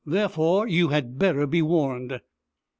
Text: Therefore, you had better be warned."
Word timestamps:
Therefore, 0.03 0.67
you 0.67 0.87
had 0.87 1.19
better 1.19 1.45
be 1.45 1.61
warned." 1.61 2.21